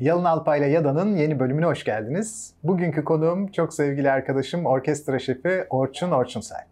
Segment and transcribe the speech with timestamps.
[0.00, 2.54] Yalın Alpay ile Yada'nın yeni bölümüne hoş geldiniz.
[2.62, 6.69] Bugünkü konuğum çok sevgili arkadaşım orkestra şefi Orçun Orçunsay.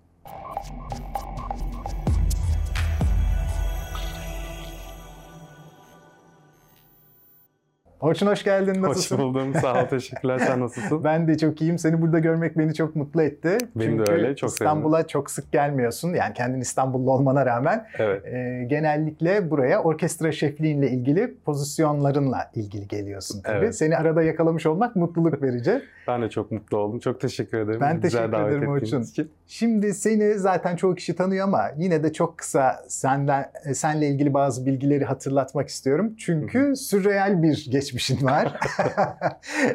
[8.01, 8.83] Orçun hoş geldin.
[8.83, 9.17] Nasılsın?
[9.17, 9.55] Hoş buldum.
[9.61, 9.87] Sağ ol.
[9.91, 10.39] Teşekkürler.
[10.39, 11.05] Sen nasılsın?
[11.05, 11.79] ben de çok iyiyim.
[11.79, 13.59] Seni burada görmek beni çok mutlu etti.
[13.77, 14.37] Benim Çünkü de öyle.
[14.37, 16.15] Çok İstanbul'a çok sık gelmiyorsun.
[16.15, 17.87] Yani kendin İstanbullu olmana rağmen.
[17.99, 18.27] Evet.
[18.27, 23.59] E, genellikle buraya orkestra şefliğinle ilgili pozisyonlarınla ilgili geliyorsun tabii.
[23.59, 23.77] Evet.
[23.77, 25.83] Seni arada yakalamış olmak mutluluk verici.
[26.09, 26.99] Ben de çok mutlu oldum.
[26.99, 27.81] Çok teşekkür ederim.
[27.81, 29.03] Ben Güzel teşekkür ederim Orçun.
[29.03, 29.31] için.
[29.47, 34.35] Şimdi seni zaten çoğu kişi tanıyor ama yine de çok kısa senden e, senle ilgili
[34.35, 36.15] bazı bilgileri hatırlatmak istiyorum.
[36.19, 38.57] Çünkü sürreal bir geçmişin var.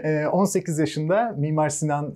[0.03, 2.16] E, 18 yaşında Mimar Sinan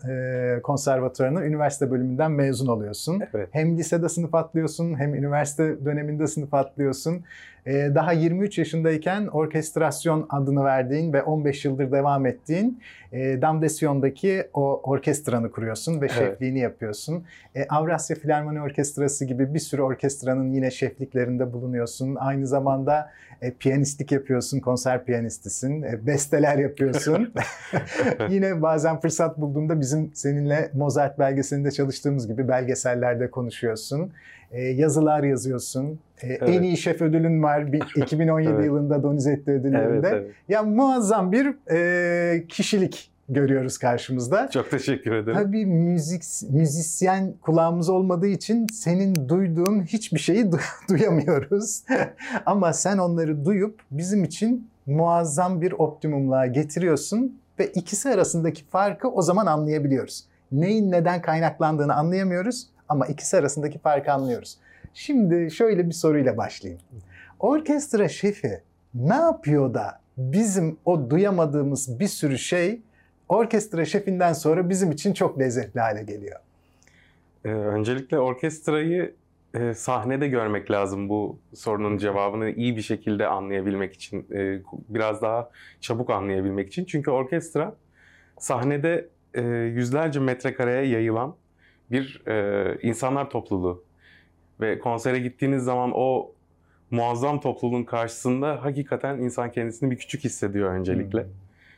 [0.64, 3.24] Konservatuvarı'nın üniversite bölümünden mezun oluyorsun.
[3.34, 3.50] Evet.
[3.52, 7.24] Hem lisede sınıf atlıyorsun hem üniversite döneminde sınıf atlıyorsun.
[7.68, 12.82] Daha 23 yaşındayken orkestrasyon adını verdiğin ve 15 yıldır devam ettiğin
[13.14, 16.12] Damdesyon'daki o orkestranı kuruyorsun ve Evet.
[16.12, 17.24] şefliğini yapıyorsun.
[17.56, 22.16] E, Avrasya Filarmoni Orkestrası gibi bir sürü orkestranın yine şefliklerinde bulunuyorsun.
[22.16, 23.12] Aynı zamanda
[23.60, 27.34] piyanistlik yapıyorsun, konser piyanistisin, besteler yapıyorsun.
[28.30, 34.12] yine bazen fırsat bulduğunda bizim seninle Mozart belgeselinde çalıştığımız gibi belgesellerde konuşuyorsun.
[34.52, 36.00] E, yazılar yazıyorsun.
[36.22, 36.42] E, Evet.
[36.50, 37.72] En iyi şef ödülün var.
[37.74, 38.66] Bir- 2017 Evet.
[38.66, 40.08] yılında Donizetti ödüllerinde.
[40.08, 40.32] Evet, evet.
[40.50, 44.50] Ya muazzam bir e, kişilik görüyoruz karşımızda.
[44.50, 45.38] Çok teşekkür ederim.
[45.38, 51.84] Tabii müzik müzisyen kulağımız olmadığı için senin duyduğun hiçbir şeyi du- duyamıyoruz.
[52.46, 59.22] Ama sen onları duyup bizim için muazzam bir optimumluğa getiriyorsun ve ikisi arasındaki farkı o
[59.22, 60.26] zaman anlayabiliyoruz.
[60.52, 64.58] Neyin neden kaynaklandığını anlayamıyoruz ama ikisi arasındaki farkı anlıyoruz.
[64.94, 66.82] Şimdi şöyle bir soruyla başlayayım.
[67.40, 68.62] Orkestra şefi
[68.94, 72.82] ne yapıyor da bizim o duyamadığımız bir sürü şey
[73.30, 76.40] orkestra şefinden sonra bizim için çok lezzetli hale geliyor.
[77.46, 79.16] Ee, öncelikle orkestrayı
[79.60, 84.26] e, sahnede görmek lazım bu sorunun cevabını iyi bir şekilde anlayabilmek için.
[84.34, 85.50] e, biraz daha
[85.82, 86.86] çabuk anlayabilmek için.
[86.86, 87.76] Çünkü orkestra
[88.40, 91.36] sahnede e, yüzlerce metrekareye yayılan
[91.92, 93.84] bir e, insanlar topluluğu.
[94.62, 96.32] Ve konsere gittiğiniz zaman o
[96.92, 101.24] muazzam topluluğun karşısında hakikaten insan kendisini bir küçük hissediyor öncelikle.
[101.24, 101.30] Hmm.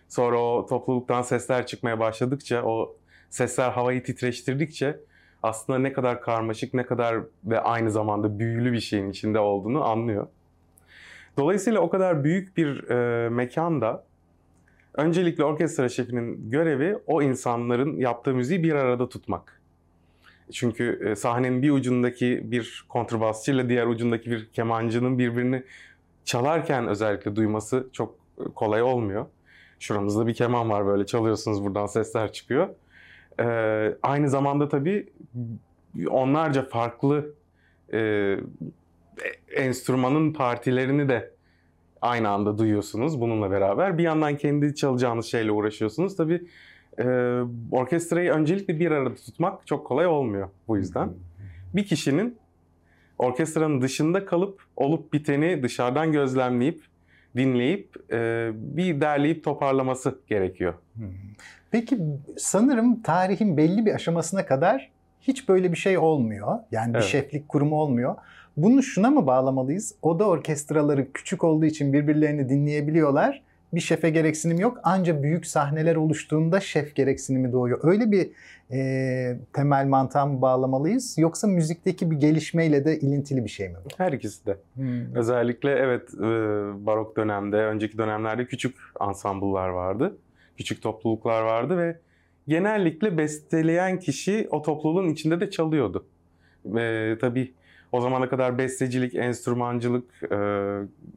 [0.08, 2.96] Sonra o topluluktan sesler çıkmaya başladıkça, o
[3.30, 5.00] sesler havayı titreştirdikçe
[5.44, 10.28] aslında ne kadar karmaşık, ne kadar ve aynı zamanda büyülü bir şeyin içinde olduğunu anlıyor.
[11.38, 14.06] Dolayısıyla o kadar büyük bir e, mekanda
[14.94, 19.62] öncelikle orkestra şefinin görevi o insanların yaptığı müziği bir arada tutmak.
[20.52, 25.64] Çünkü e, sahnenin bir ucundaki bir kontrbasçıyla diğer ucundaki bir kemancının birbirini
[26.26, 29.26] çalarken özellikle duyması çok e, kolay olmuyor.
[29.80, 32.70] Şuramızda bir keman var böyle çalıyorsunuz buradan sesler çıkıyor.
[33.40, 35.10] Ee, aynı zamanda tabii
[36.10, 37.34] onlarca farklı
[37.94, 38.36] e,
[39.56, 41.32] enstrümanın partilerini de
[42.02, 43.98] aynı anda duyuyorsunuz bununla beraber.
[43.98, 46.16] Bir yandan kendi çalacağınız şeyle uğraşıyorsunuz.
[46.16, 46.44] Tabii
[47.00, 47.06] e,
[47.72, 51.14] orkestrayı öncelikle bir arada tutmak çok kolay olmuyor bu yüzden.
[51.74, 52.38] Bir kişinin
[53.18, 56.82] orkestranın dışında kalıp olup biteni dışarıdan gözlemleyip
[57.38, 60.74] dinleyip e, bir derleyip toparlaması gerekiyor.
[61.72, 62.00] Peki
[62.38, 64.90] sanırım tarihin belli bir aşamasına kadar
[65.22, 66.58] hiç böyle bir şey olmuyor.
[66.72, 67.08] Yani bir Evet.
[67.08, 68.16] şeflik kurumu olmuyor.
[68.58, 69.96] Bunu şuna mı bağlamalıyız?
[70.02, 73.42] Oda orkestraları küçük olduğu için birbirlerini dinleyebiliyorlar.
[73.74, 74.80] Bir şefe gereksinim yok.
[74.84, 77.80] Ancak büyük sahneler oluştuğunda şef gereksinimi doğuyor.
[77.84, 78.30] Öyle bir
[78.72, 81.18] e, temel mantığa mı bağlamalıyız?
[81.18, 83.90] Yoksa müzikteki bir gelişmeyle de ilintili bir şey mi bu?
[83.98, 84.58] Her ikisi de.
[84.76, 85.16] Hmm.
[85.16, 86.10] Özellikle evet
[86.86, 90.18] barok dönemde, önceki dönemlerde küçük ansambullar vardı.
[90.60, 92.00] Küçük topluluklar vardı ve
[92.48, 96.06] genellikle besteleyen kişi o topluluğun içinde de çalıyordu.
[96.66, 97.54] Ve tabii
[97.92, 100.38] o zamana kadar bestecilik, enstrümancılık, e,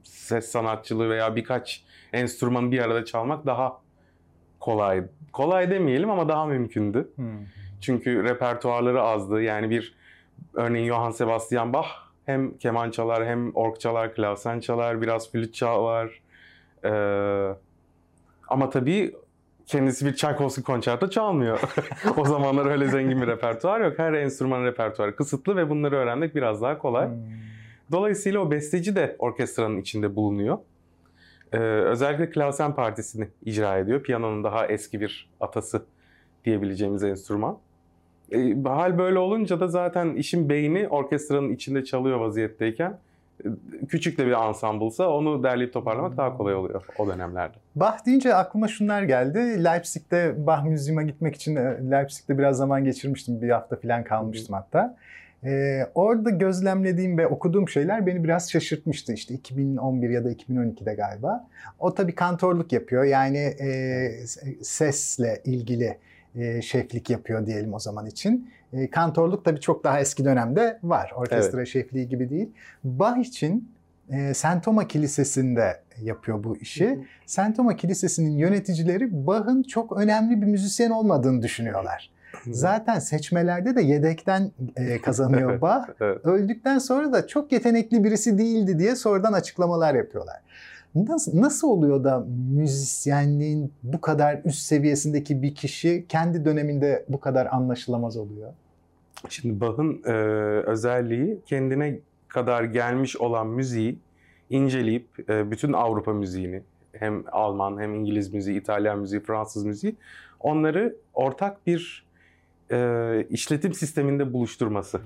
[0.03, 3.81] ses sanatçılığı veya birkaç enstrümanı bir arada çalmak daha
[4.61, 5.05] kolay.
[5.33, 7.09] Kolay demeyelim ama daha mümkündü.
[7.15, 7.47] Hmm.
[7.81, 9.43] Çünkü repertuarları azdı.
[9.43, 9.95] Yani bir
[10.55, 11.89] örneğin Johann Sebastian Bach
[12.27, 16.23] hem keman çalar hem org çalar, klavsen çalar, biraz flüt çalar.
[16.85, 17.55] Ee,
[18.49, 19.15] ama tabii
[19.73, 21.61] kendisi bir Tchaikovsky konçerto çalmıyor.
[22.17, 23.99] o zamanlar öyle zengin bir repertuar yok.
[23.99, 27.09] Her enstrüman repertuarı kısıtlı ve bunları öğrenmek biraz daha kolay.
[27.09, 27.17] Hmm.
[27.93, 30.59] Dolayısıyla o besteci de orkestranın içinde bulunuyor.
[31.53, 34.03] Ee, özellikle klavsen partisini icra ediyor.
[34.03, 35.83] Piyanonun daha eski bir atası
[36.45, 37.59] diyebileceğimiz enstrüman.
[38.33, 42.99] Ee, hal böyle olunca da zaten işin beyni orkestranın içinde çalıyor vaziyetteyken
[43.89, 47.55] küçük de bir ansambulsa onu derleyip toparlamak daha kolay oluyor o dönemlerde.
[47.75, 49.65] Bach deyince aklıma şunlar geldi.
[49.65, 53.43] Leipzig'te Bach Müziği'me gitmek için e, Leipzig'te biraz zaman geçirmiştim.
[53.43, 54.97] Bir hafta falan kalmıştım hatta.
[55.45, 59.13] Ee, orada gözlemlediğim ve okuduğum şeyler beni biraz şaşırtmıştı.
[59.13, 61.49] İşte 2011 ya da 2012'de galiba.
[61.79, 63.05] O tabii kantorluk yapıyor.
[63.05, 64.09] Yani e,
[64.63, 65.99] sesle ilgili
[66.37, 68.51] e, şeflik yapıyor diyelim o zaman için.
[68.73, 71.13] E, kantorluk tabii çok daha eski dönemde var.
[71.17, 71.69] Orkestra evet.
[71.69, 72.51] şefliği gibi değil.
[72.85, 73.69] Bach için
[74.11, 74.63] e, St.
[74.65, 76.91] Thomas Kilisesi'nde yapıyor bu işi.
[76.91, 77.05] Hı hı.
[77.27, 77.57] St.
[77.57, 82.11] Thomas Kilisesi'nin yöneticileri Bach'ın çok önemli bir müzisyen olmadığını düşünüyorlar.
[82.51, 85.89] Zaten seçmelerde de yedekten e, kazanıyor Bach.
[86.01, 86.27] evet.
[86.27, 90.41] Öldükten sonra da çok yetenekli birisi değildi diye sonradan açıklamalar yapıyorlar.
[90.95, 97.47] Nasıl, nasıl oluyor da müzisyenliğin bu kadar üst seviyesindeki bir kişi kendi döneminde bu kadar
[97.47, 98.53] anlaşılamaz oluyor?
[99.29, 100.13] Şimdi Bach'ın e,
[100.67, 101.99] özelliği kendine
[102.29, 103.99] kadar gelmiş olan müziği
[104.51, 106.63] inceleyip e, bütün Avrupa müziğini
[106.93, 109.97] hem Alman hem İngiliz müziği, İtalyan müziği, Fransız müziği
[110.41, 112.07] onları ortak bir
[112.71, 115.01] e, işletim sisteminde buluşturması.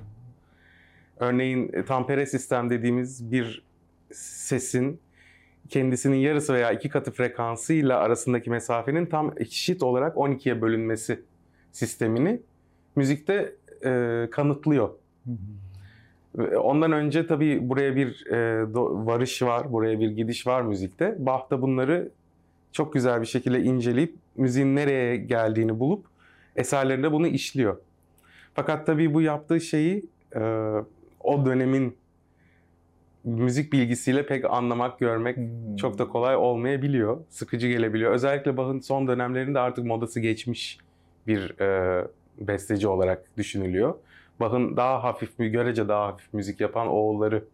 [1.16, 3.62] Örneğin e, tampere sistem dediğimiz bir
[4.12, 5.00] sesin
[5.68, 11.20] kendisinin yarısı veya iki katı frekansıyla arasındaki mesafenin tam eşit olarak 12'ye bölünmesi
[11.72, 12.40] sistemini
[12.96, 13.54] müzikte
[13.84, 14.90] e, kanıtlıyor.
[16.62, 21.16] Ondan önce tabii buraya bir e, do, varış var, buraya bir gidiş var müzikte.
[21.18, 22.10] Bach da bunları
[22.72, 26.06] çok güzel bir şekilde inceleyip müziğin nereye geldiğini bulup
[26.56, 27.76] eserlerinde bunu işliyor.
[28.54, 30.04] Fakat tabii bu yaptığı şeyi
[30.34, 30.40] e,
[31.20, 31.96] o dönemin
[33.26, 35.76] müzik bilgisiyle pek anlamak, görmek hmm.
[35.76, 37.18] çok da kolay olmayabiliyor.
[37.28, 38.12] Sıkıcı gelebiliyor.
[38.12, 40.78] Özellikle Bach'ın son dönemlerinde artık modası geçmiş
[41.26, 42.04] bir e,
[42.38, 43.94] besteci olarak düşünülüyor.
[44.40, 47.44] Bach'ın daha hafif, görece daha hafif müzik yapan oğulları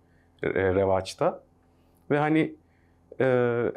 [0.42, 1.40] e, revaçta.
[2.10, 2.54] Ve hani
[3.20, 3.24] e,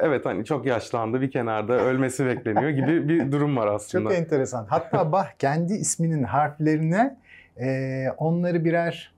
[0.00, 4.10] evet hani çok yaşlandı bir kenarda ölmesi bekleniyor gibi bir durum var aslında.
[4.10, 4.66] Çok enteresan.
[4.68, 7.16] Hatta Bach kendi isminin harflerine
[7.60, 9.15] e, onları birer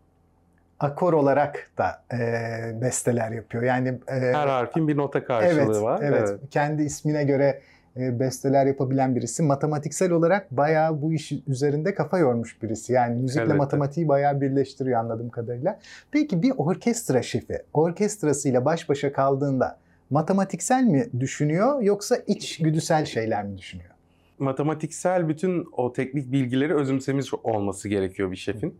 [0.81, 3.63] akor olarak da e, besteler yapıyor.
[3.63, 6.01] Yani e, her harfin bir nota karşılığı evet, var.
[6.03, 6.41] Evet, evet.
[6.51, 7.61] Kendi ismine göre
[7.97, 9.43] e, besteler yapabilen birisi.
[9.43, 12.93] Matematiksel olarak bayağı bu iş üzerinde kafa yormuş birisi.
[12.93, 13.57] Yani müzikle evet.
[13.57, 15.79] matematiği bayağı birleştiriyor anladığım kadarıyla.
[16.11, 19.79] Peki bir orkestra şefi orkestrasıyla baş başa kaldığında
[20.11, 23.91] matematiksel mi düşünüyor yoksa iç güdüsel şeyler mi düşünüyor?
[24.39, 28.75] Matematiksel bütün o teknik bilgileri özümsemiş olması gerekiyor bir şefin.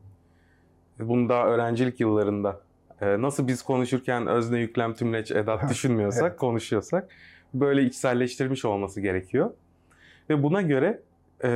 [0.99, 2.61] Bunu daha öğrencilik yıllarında
[3.01, 6.39] e, nasıl biz konuşurken özne yüklem tümleç edat düşünmüyorsak, evet.
[6.39, 7.09] konuşuyorsak
[7.55, 9.51] böyle içselleştirmiş olması gerekiyor.
[10.31, 11.01] Ve buna göre
[11.45, 11.49] e,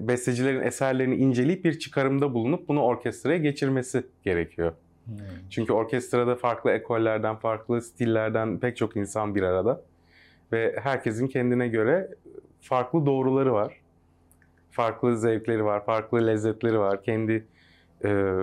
[0.00, 4.72] bestecilerin eserlerini inceleyip bir çıkarımda bulunup bunu orkestraya geçirmesi gerekiyor.
[5.04, 5.16] Hmm.
[5.50, 9.82] Çünkü orkestrada farklı ekollerden, farklı stillerden pek çok insan bir arada.
[10.52, 12.08] Ve herkesin kendine göre
[12.60, 13.80] farklı doğruları var.
[14.70, 17.02] Farklı zevkleri var, farklı lezzetleri var.
[17.02, 17.44] Kendi
[18.04, 18.34] e,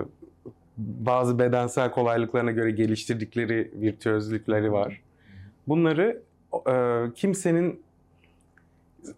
[0.78, 5.02] bazı bedensel kolaylıklarına göre geliştirdikleri virtüözlükleri var.
[5.68, 6.22] Bunları
[6.68, 6.74] e,
[7.14, 7.80] kimsenin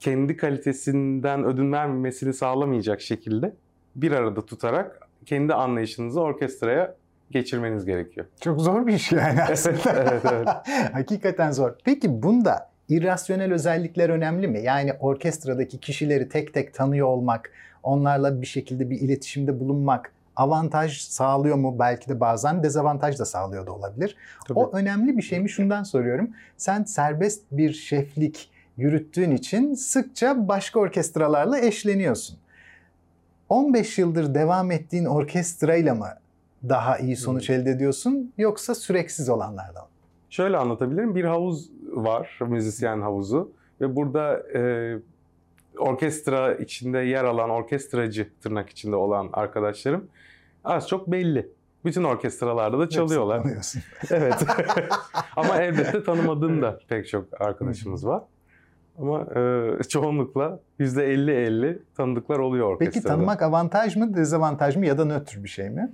[0.00, 3.54] kendi kalitesinden ödün vermemesini sağlamayacak şekilde
[3.96, 6.94] bir arada tutarak kendi anlayışınızı orkestraya
[7.30, 8.26] geçirmeniz gerekiyor.
[8.40, 9.92] Çok zor bir iş yani aslında.
[9.92, 10.48] evet, evet.
[10.92, 11.74] Hakikaten zor.
[11.84, 14.60] Peki bunda irrasyonel özellikler önemli mi?
[14.62, 21.56] Yani orkestradaki kişileri tek tek tanıyor olmak, onlarla bir şekilde bir iletişimde bulunmak avantaj sağlıyor
[21.56, 21.76] mu?
[21.78, 24.16] Belki de bazen dezavantaj da sağlıyor da olabilir.
[24.48, 24.58] Tabii.
[24.58, 25.50] O önemli bir şey mi?
[25.50, 26.30] Şundan soruyorum.
[26.56, 32.38] Sen serbest bir şeflik yürüttüğün için sıkça başka orkestralarla eşleniyorsun.
[33.48, 36.08] 15 yıldır devam ettiğin orkestrayla mı
[36.68, 37.56] daha iyi sonuç hmm.
[37.56, 39.90] elde ediyorsun yoksa süreksiz olanlardan mı?
[40.30, 41.14] Şöyle anlatabilirim.
[41.14, 44.94] Bir havuz var, müzisyen havuzu ve burada e,
[45.78, 50.08] orkestra içinde yer alan, orkestracı tırnak içinde olan arkadaşlarım
[50.64, 51.50] az çok belli.
[51.84, 53.46] Bütün orkestralarda da çalıyorlar.
[54.10, 54.34] evet.
[55.36, 58.22] Ama elbette tanımadığım da pek çok arkadaşımız var.
[58.98, 62.94] Ama e, çoğunlukla %50-50 tanıdıklar oluyor orkestrada.
[62.94, 65.92] Peki tanımak avantaj mı, dezavantaj mı ya da nötr bir şey mi?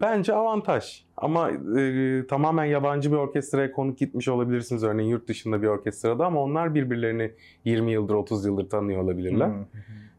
[0.00, 1.04] Bence avantaj.
[1.16, 6.42] Ama e, tamamen yabancı bir orkestraya konuk gitmiş olabilirsiniz örneğin yurt dışında bir orkestrada ama
[6.42, 7.32] onlar birbirlerini
[7.64, 9.50] 20 yıldır 30 yıldır tanıyor olabilirler.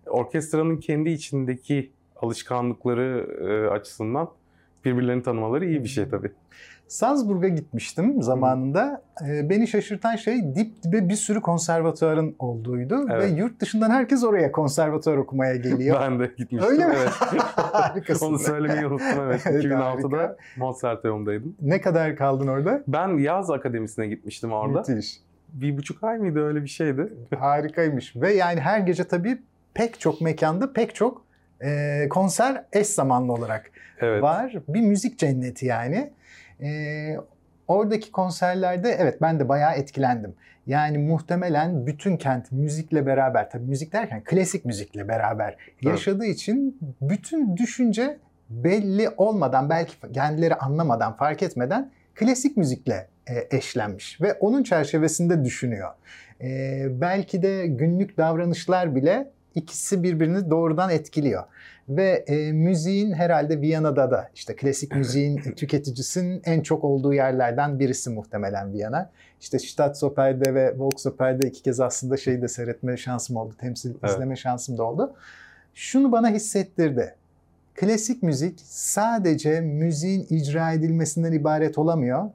[0.07, 4.29] Orkestranın kendi içindeki alışkanlıkları e, açısından
[4.85, 6.31] birbirlerini tanımaları iyi bir şey tabii.
[6.87, 9.01] Salzburg'a gitmiştim zamanında.
[9.27, 13.23] Ee, beni şaşırtan şey dip dibe bir sürü konservatuarın olduğuydu Evet.
[13.23, 16.01] ve yurt dışından herkes oraya konservatuar okumaya geliyor.
[16.01, 16.71] Ben de gitmiştim.
[16.71, 16.93] Öyle mi?
[16.97, 17.09] Evet.
[17.55, 18.25] Harikasın.
[18.25, 19.41] Onu söylemeyi unuttum evet.
[19.45, 20.37] Evet, 2006'da harika.
[20.57, 21.55] Mozarteum'daydım.
[21.61, 22.83] Ne kadar kaldın orada?
[22.87, 24.79] Ben yaz akademisine gitmiştim orada.
[24.79, 25.19] Müthiş.
[25.53, 27.13] Bir buçuk ay mıydı öyle bir şeydi.
[27.39, 28.15] Harikaymış.
[28.15, 29.37] Ve yani her gece tabii
[29.73, 31.26] pek çok mekanda pek çok
[31.63, 33.71] e, konser eş zamanlı olarak
[34.01, 34.23] Evet.
[34.23, 34.53] var.
[34.67, 36.13] Bir müzik cenneti yani.
[36.61, 37.17] Ee,
[37.67, 40.35] oradaki konserlerde evet ben de bayağı etkilendim.
[40.67, 47.57] Yani muhtemelen bütün kent müzikle beraber, tabii müzik derken klasik müzikle beraber yaşadığı için bütün
[47.57, 48.17] düşünce
[48.49, 55.89] belli olmadan, belki kendileri anlamadan, fark etmeden klasik müzikle e, eşlenmiş ve onun çerçevesinde düşünüyor.
[56.41, 61.43] Ee, belki de günlük davranışlar bile ikisi birbirini doğrudan etkiliyor.
[61.89, 68.09] Ve e, müziğin herhalde Viyana'da da işte klasik müziğin tüketicisinin en çok olduğu yerlerden birisi
[68.09, 69.09] muhtemelen Viyana.
[69.41, 74.09] İşte Staatsoper'de ve Volksoper'de iki kez aslında şeyi de seyretme şansım oldu, temsil Evet.
[74.15, 75.13] izleme şansım da oldu.
[75.73, 77.15] Şunu bana hissettirdi.
[77.75, 82.29] Klasik müzik sadece müziğin icra edilmesinden ibaret olamıyor.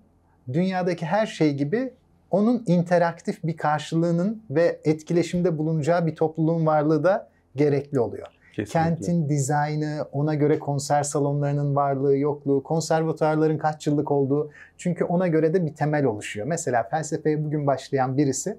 [0.52, 1.92] Dünyadaki her şey gibi
[2.32, 8.26] onun interaktif bir karşılığının ve etkileşimde bulunacağı bir topluluğun varlığı da gerekli oluyor.
[8.52, 8.72] Kesinlikle.
[8.72, 14.50] Kentin dizaynı, ona göre konser salonlarının varlığı, yokluğu, konservatuarların kaç yıllık olduğu.
[14.78, 16.46] Çünkü ona göre de bir temel oluşuyor.
[16.46, 18.58] Mesela felsefeye bugün başlayan birisi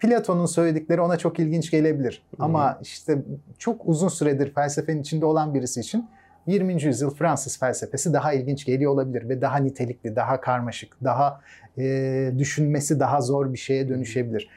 [0.00, 2.22] Platon'un söyledikleri ona çok ilginç gelebilir.
[2.30, 2.44] Hı hı.
[2.44, 3.22] Ama işte
[3.58, 6.08] çok uzun süredir felsefenin içinde olan birisi için
[6.46, 6.82] 20.
[6.82, 11.40] yüzyıl Fransız felsefesi daha ilginç geliyor olabilir ve daha nitelikli, daha karmaşık, daha
[11.78, 14.48] e, düşünmesi daha zor bir şeye dönüşebilir.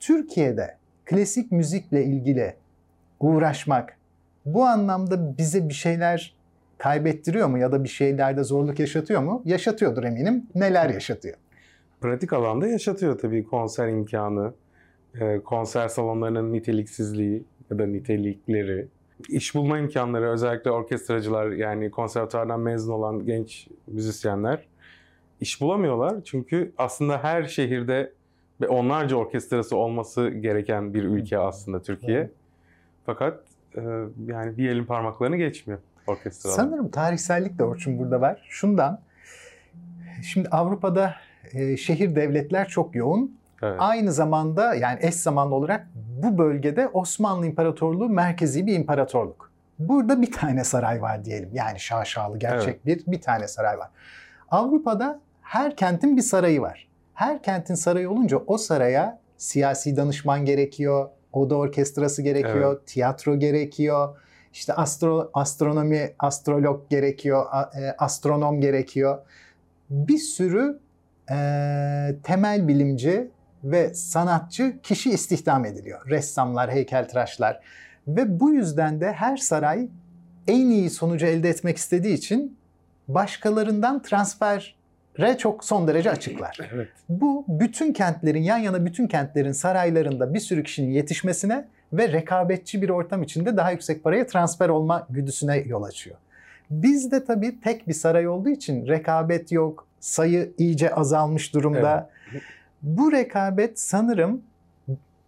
[0.00, 2.54] Türkiye'de klasik müzikle ilgili
[3.20, 3.96] uğraşmak
[4.46, 6.34] bu anlamda bize bir şeyler
[6.78, 9.42] kaybettiriyor mu ya da bir şeylerde zorluk yaşatıyor mu?
[9.44, 10.46] Yaşatıyordur eminim.
[10.54, 11.36] Neler yaşatıyor?
[12.00, 14.52] Pratik alanda yaşatıyor tabii konser imkanı,
[15.20, 18.88] e, konser salonlarının niteliksizliği ya da nitelikleri,
[19.28, 24.66] iş bulma imkanları özellikle orkestracılar yani konservatuardan mezun olan genç müzisyenler
[25.44, 26.14] iş bulamıyorlar.
[26.24, 28.12] Çünkü aslında her şehirde
[28.60, 32.18] ve onlarca orkestrası olması gereken bir ülke aslında Türkiye.
[32.18, 32.30] Evet.
[33.06, 33.40] Fakat
[33.76, 33.80] e,
[34.26, 36.54] yani bir elin parmaklarını geçmiyor orkestralar.
[36.54, 38.46] Sanırım tarihsellik de Orçun burada var.
[38.48, 39.00] Şundan,
[40.22, 41.14] şimdi Avrupa'da
[41.52, 43.38] e, şehir devletler çok yoğun.
[43.62, 43.76] Evet.
[43.78, 45.86] Aynı zamanda yani eş zamanlı olarak
[46.22, 49.50] bu bölgede Osmanlı İmparatorluğu merkezi bir imparatorluk.
[49.78, 51.50] Burada bir tane saray var diyelim.
[51.52, 53.90] Yani şaşalı gerçek bir bir tane saray var.
[54.50, 56.88] Avrupa'da her kentin bir sarayı var.
[57.14, 64.16] Her kentin sarayı olunca o saraya siyasi danışman gerekiyor, oda orkestrası gerekiyor, tiyatro gerekiyor,
[64.52, 67.46] işte astro, astronomi, astrolog gerekiyor,
[67.80, 69.18] e, astronom gerekiyor.
[69.90, 70.78] Bir sürü
[71.30, 71.36] e,
[72.22, 73.30] temel bilimci
[73.64, 76.10] ve sanatçı kişi istihdam ediliyor.
[76.10, 77.60] Ressamlar, heykeltıraşlar.
[78.08, 79.88] Ve bu yüzden de her saray
[80.48, 82.58] en iyi sonucu elde etmek istediği için
[83.08, 84.02] başkalarından
[85.16, 86.58] transfere çok son derece açıklar.
[86.74, 86.88] Evet.
[87.08, 92.88] Bu bütün kentlerin, yan yana bütün kentlerin saraylarında bir sürü kişinin yetişmesine ve rekabetçi bir
[92.88, 96.16] ortam içinde daha yüksek paraya transfer olma güdüsüne yol açıyor.
[96.70, 102.10] Bizde tabii tek bir saray olduğu için rekabet yok, sayı iyice azalmış durumda.
[102.82, 104.42] Bu rekabet sanırım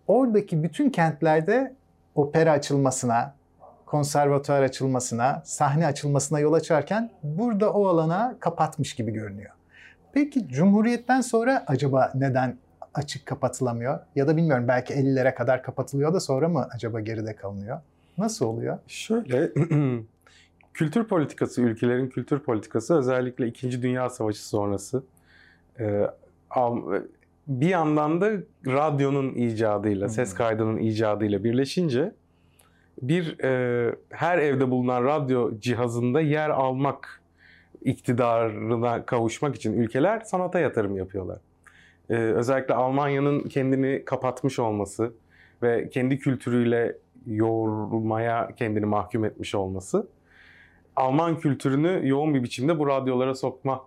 [0.07, 1.75] oradaki bütün kentlerde
[2.15, 3.35] opera açılmasına,
[3.87, 9.56] konservatuar açılmasına, sahne açılmasına yol açarken burada o alana kapatmış gibi görünüyor.
[10.17, 12.57] Peki Cumhuriyet'ten sonra acaba neden
[12.95, 13.99] açık kapatılamıyor?
[14.15, 17.81] Ya da bilmiyorum belki 50'lere kadar kapatılıyor da sonra mı acaba geride kalınıyor?
[18.19, 18.79] Nasıl oluyor?
[18.87, 19.53] Şöyle
[20.75, 23.83] kültür politikası, ülkelerin kültür politikası özellikle 2.
[23.83, 25.03] Dünya Savaşı sonrası
[25.81, 26.07] e,
[27.49, 28.31] bir yandan da
[28.67, 30.15] radyonun icadıyla, Hmm.
[30.15, 32.13] ses kaydının icadıyla birleşince
[33.03, 37.23] bir e, her evde bulunan radyo cihazında yer almak
[37.87, 41.39] iktidarına kavuşmak için ülkeler sanata yatırım yapıyorlar.
[42.11, 45.13] E, özellikle Almanya'nın kendini kapatmış olması
[45.63, 50.09] ve kendi kültürüyle yoğurmaya kendini mahkum etmiş olması
[50.97, 53.85] Alman kültürünü yoğun bir biçimde bu radyolara sokma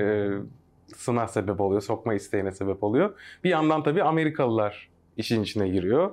[0.00, 0.28] e,
[0.96, 3.14] sına sebep oluyor, sokma isteğine sebep oluyor.
[3.44, 6.10] Bir yandan tabii Amerikalılar işin içine giriyor.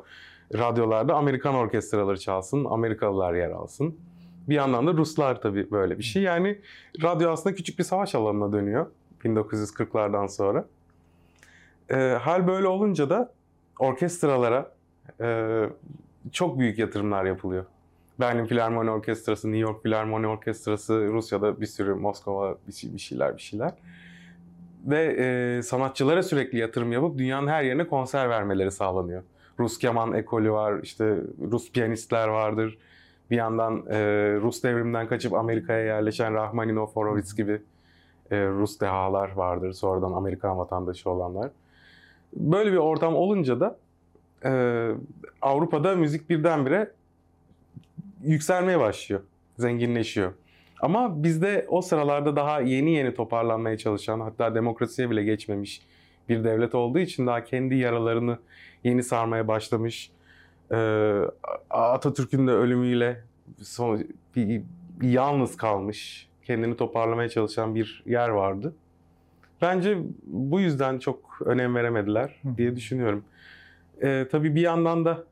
[0.54, 4.00] Radyolarda Amerikan orkestraları çalsın, Amerikalılar yer alsın.
[4.50, 6.24] Bir yandan da Ruslar tabii böyle bir şey.
[6.24, 6.60] Yani
[7.04, 8.86] radyo aslında küçük bir savaş alanına dönüyor
[9.26, 10.66] 1940'lardan sonra.
[11.90, 13.34] E, hal böyle olunca da
[13.80, 14.72] orkestralara
[15.22, 15.60] e,
[16.32, 17.66] çok büyük yatırımlar yapılıyor.
[18.20, 23.38] Berlin Filarmoni Orkestrası, New York Filarmoni Orkestrası, Rusya'da bir sürü Moskova bir şey- bir şeyler
[23.38, 23.72] bir şeyler.
[24.86, 29.24] Ve e, sanatçılara sürekli yatırım yapıp dünyanın her yerine konser vermeleri sağlanıyor.
[29.60, 31.16] Rus keman ekolü var, işte
[31.52, 32.78] Rus piyanistler vardır.
[33.32, 33.98] Bir yandan e,
[34.42, 37.62] Rus devriminden kaçıp Amerika'ya yerleşen Rahmaninov, Horowitz gibi
[38.32, 39.74] e, Rus dehalar vardır.
[39.74, 41.50] Sonradan Amerikan vatandaşı olanlar.
[42.34, 43.78] Böyle bir ortam olunca da
[44.46, 44.52] e,
[45.42, 46.92] Avrupa'da müzik birdenbire
[48.24, 49.22] yükselmeye başlıyor,
[49.58, 50.34] zenginleşiyor.
[50.82, 55.82] Ama bizde o sıralarda daha yeni yeni toparlanmaya çalışan, hatta demokrasiye bile geçmemiş
[56.30, 58.38] bir devlet olduğu için daha kendi yaralarını
[58.84, 60.12] yeni sarmaya başlamış.
[60.72, 61.22] Ee,
[61.70, 63.24] Atatürk'ün de ölümüyle
[63.62, 64.62] son, bir,
[65.02, 68.74] bir yalnız kalmış, kendini toparlamaya çalışan bir yer vardı.
[69.62, 73.24] Bence bu yüzden çok önem veremediler diye düşünüyorum.
[74.02, 75.24] Ee, tabii bir yandan da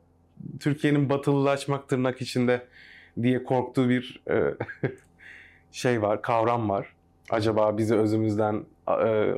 [0.60, 2.66] Türkiye'nin batılılaşmak tırnak içinde
[3.22, 4.54] diye korktuğu bir e,
[5.72, 6.94] şey var, kavram var.
[7.30, 8.92] Acaba bizi özümüzden e,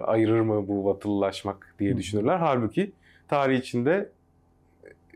[0.07, 2.37] ayırır mı bu batılılaşmak diye düşünürler.
[2.37, 2.93] Halbuki
[3.29, 4.09] tarih içinde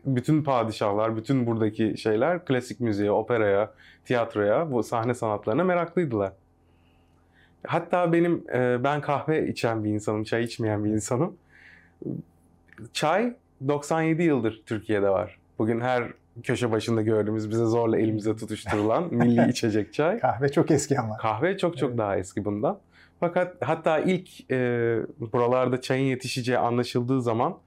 [0.05, 3.71] bütün padişahlar, bütün buradaki şeyler klasik müziğe, operaya,
[4.05, 6.33] tiyatroya, bu sahne sanatlarına meraklıydılar.
[7.67, 11.37] Hatta benim e, ben kahve içen bir insanım, çay içmeyen bir insanım.
[12.93, 13.33] Çay
[13.67, 15.39] 97 yıldır Türkiye'de var.
[15.59, 16.03] Bugün her
[16.43, 20.19] köşe başında gördüğümüz bize zorla elimize tutuşturulan milli içecek çay.
[20.19, 21.17] Kahve çok eski ama.
[21.17, 21.99] Kahve çok çok Evet.
[21.99, 22.79] daha eski bundan.
[23.19, 24.57] Fakat hatta ilk e,
[25.19, 27.57] buralarda çayın yetişeceği anlaşıldığı zaman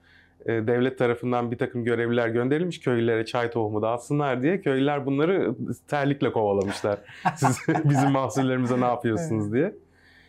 [0.49, 4.61] devlet tarafından bir takım görevliler gönderilmiş köylülere çay tohumu dağıtsınlar diye.
[4.61, 5.55] Köylüler bunları
[5.89, 6.99] terlikle kovalamışlar.
[7.37, 9.75] Siz bizim mahsullerimize ne yapıyorsunuz diye.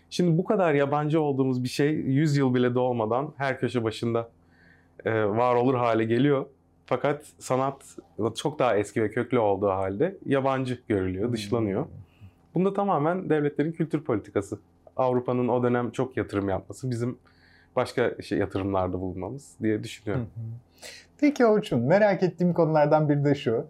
[0.10, 4.30] Şimdi bu kadar yabancı olduğumuz bir şey 100 yıl bile dolmadan her köşe başında
[5.06, 6.46] e, var olur hale geliyor.
[6.86, 7.98] Fakat sanat
[8.36, 11.86] çok daha eski ve köklü olduğu halde yabancı görülüyor, dışlanıyor.
[12.56, 14.60] Bunda tamamen devletlerin kültür politikası.
[14.98, 17.18] Avrupa'nın o dönem çok yatırım yapması, bizim
[17.76, 20.30] başka şey yatırımlarda bulunmamız diye düşünüyorum.
[20.36, 20.42] hı.
[21.20, 23.66] Peki Orçun, merak ettiğim konulardan biri de şu.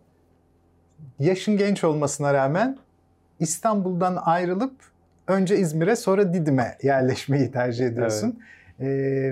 [1.20, 2.78] Yaşın genç olmasına rağmen
[3.40, 4.74] İstanbul'dan ayrılıp
[5.28, 8.40] önce İzmir'e sonra Didim'e yerleşmeyi tercih ediyorsun.
[8.80, 8.86] Ee,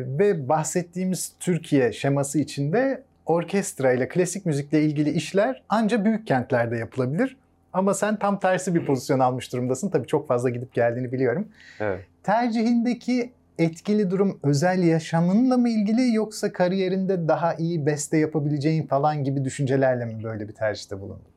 [0.06, 7.38] ve bahsettiğimiz Türkiye şeması içinde orkestra ile klasik müzikle ilgili işler ancak büyük kentlerde yapılabilir.
[7.74, 9.90] Ama sen tam tersi bir pozisyon almış durumdasın.
[9.90, 11.48] Tabii çok fazla gidip geldiğini biliyorum.
[11.80, 12.06] Evet.
[12.24, 19.46] Tercihindeki etkili durum özel yaşamınla mı ilgili yoksa kariyerinde daha iyi beste yapabileceğin falan gibi
[19.46, 21.28] düşüncelerle mi böyle bir tercihte bulundun?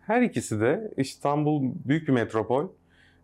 [0.00, 2.68] Her ikisi de İstanbul büyük bir metropol.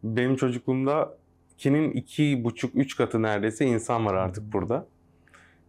[0.02, 1.14] Benim çocukluğumda
[1.58, 4.86] kinin iki buçuk, üç katı neredeyse insan var artık burada.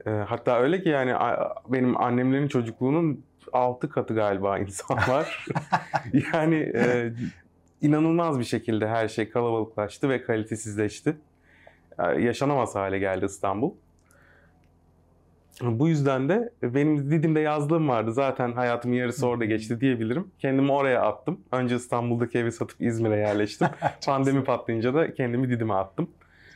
[0.06, 1.14] Ee, hatta öyle ki yani
[1.70, 5.48] benim annemlerin çocukluğunun altı katı galiba insan var.
[6.34, 7.14] yani e,
[7.82, 11.16] inanılmaz bir şekilde her şey kalabalıklaştı ve kalitesizleşti.
[12.00, 13.72] Yani yaşanamaz hale geldi İstanbul.
[15.62, 18.14] Bu yüzden de benim Didim'de yazlığım vardı.
[18.14, 20.32] Zaten hayatımın yarısı orada geçti diyebilirim.
[20.40, 21.40] Kendimi oraya attım.
[21.52, 23.68] Önce İstanbul'daki evi satıp İzmir'e yerleştim.
[24.06, 26.10] Pandemi patlayınca da kendimi Didim'e attım.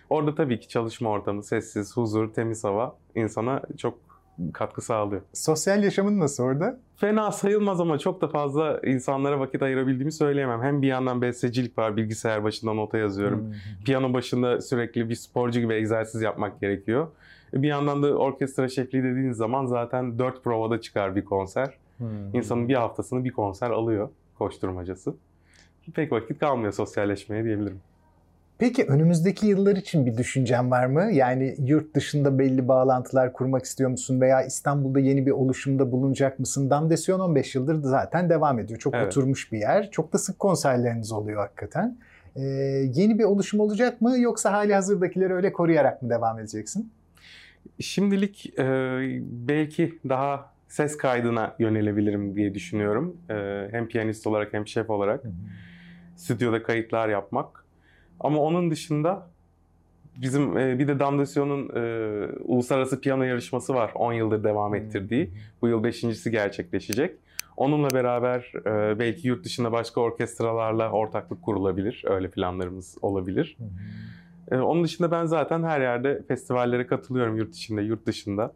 [0.10, 4.13] Orada tabii ki çalışma ortamı, sessiz, huzur, temiz hava insana çok
[4.54, 5.22] katkı sağlıyor.
[5.34, 6.80] Sosyal yaşamın nasıl orada?
[6.96, 10.62] Fena sayılmaz ama çok da fazla insanlara vakit ayırabildiğimi söyleyemem.
[10.62, 13.40] Hem bir yandan bestecilik var, bilgisayar başında nota yazıyorum.
[13.40, 13.54] Hmm.
[13.86, 17.08] Piyano başında sürekli bir sporcu gibi egzersiz yapmak gerekiyor.
[17.54, 21.74] Bir yandan da orkestra şefliği dediğiniz zaman zaten dört provada çıkar bir konser.
[21.98, 22.36] Hmm.
[22.36, 25.16] İnsanın bir haftasını bir konser alıyor koşturmacası.
[25.94, 27.80] Pek vakit kalmıyor sosyalleşmeye diyebilirim.
[28.64, 31.12] Peki önümüzdeki yıllar için bir düşüncen var mı?
[31.12, 36.70] Yani yurt dışında belli bağlantılar kurmak istiyor musun veya İstanbul'da yeni bir oluşumda bulunacak mısın?
[36.70, 38.80] Damdesyon 15 yıldır zaten devam ediyor.
[38.80, 39.08] Çok Evet.
[39.08, 39.92] oturmuş bir yer.
[39.92, 41.98] Çok da sık konserleriniz oluyor hakikaten.
[42.36, 42.42] Ee,
[42.94, 46.92] yeni bir oluşum olacak mı yoksa hali hazırdakileri öyle koruyarak mı devam edeceksin?
[47.80, 48.64] Şimdilik e,
[49.22, 53.18] belki daha ses kaydına yönelebilirim diye düşünüyorum.
[53.30, 55.24] E, hem piyanist olarak hem şef olarak
[56.16, 57.63] stüdyoda kayıtlar yapmak.
[58.24, 59.28] Ama onun dışında
[60.16, 61.82] bizim e, bir de Damdasyon'un e,
[62.44, 63.92] uluslararası piyano yarışması var.
[63.96, 65.32] 10 yıldır devam ettirdiği.
[65.62, 67.16] Bu yıl beşincisi gerçekleşecek.
[67.58, 72.04] Onunla beraber e, belki yurt dışında başka orkestralarla ortaklık kurulabilir.
[72.08, 73.58] Öyle planlarımız olabilir.
[74.52, 78.54] E, onun dışında ben zaten her yerde festivallere katılıyorum yurt içinde, yurt dışında.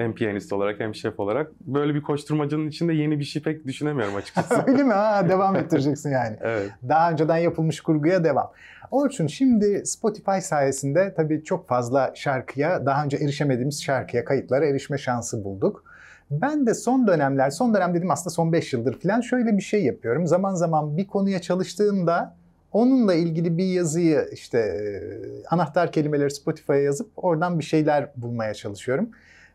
[0.00, 1.50] Hem piyanist olarak hem şef olarak.
[1.60, 4.54] Böyle bir koşturmacanın içinde yeni bir şey pek düşünemiyorum açıkçası.
[4.66, 4.92] Öyle mi?
[4.92, 6.36] Ha, devam ettireceksin yani.
[6.42, 6.70] evet.
[6.88, 8.50] Daha önceden yapılmış kurguya devam.
[8.90, 15.44] Orçun şimdi Spotify sayesinde tabii çok fazla şarkıya, daha önce erişemediğimiz şarkıya, kayıtlara erişme şansı
[15.44, 15.84] bulduk.
[16.30, 19.84] Ben de son dönemler, son dönem dedim aslında son 5 yıldır falan şöyle bir şey
[19.84, 20.26] yapıyorum.
[20.26, 22.36] Zaman zaman bir konuya çalıştığımda
[22.72, 24.90] onunla ilgili bir yazıyı işte e,
[25.50, 29.10] anahtar kelimeleri Spotify'a yazıp oradan bir şeyler bulmaya çalışıyorum.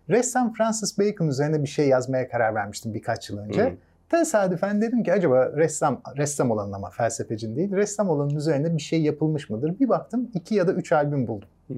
[0.09, 3.69] Ressam Francis Bacon üzerine bir şey yazmaya karar vermiştim birkaç yıl önce.
[3.69, 3.77] Hmm.
[4.09, 9.01] Tesadüfen dedim ki acaba ressam ressam olanın ama felsefecin değil, ressam olanın üzerine bir şey
[9.01, 9.79] yapılmış mıdır?
[9.79, 11.49] Bir baktım iki ya da üç albüm buldum.
[11.67, 11.77] Hmm.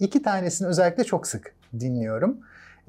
[0.00, 2.40] İki tanesini özellikle çok sık dinliyorum.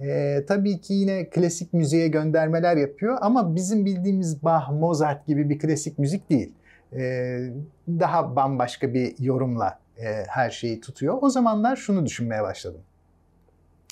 [0.01, 5.59] Ee, tabii ki yine klasik müziğe göndermeler yapıyor ama bizim bildiğimiz Bach, Mozart gibi bir
[5.59, 6.53] klasik müzik değil.
[6.93, 7.49] Ee,
[7.87, 11.17] daha bambaşka bir yorumla e, her şeyi tutuyor.
[11.21, 12.81] O zamanlar şunu düşünmeye başladım.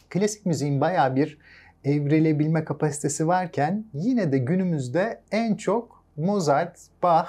[0.10, 1.38] Klasik müziğin baya bir
[1.84, 7.28] evrilebilme kapasitesi varken yine de günümüzde en çok Mozart, Bach,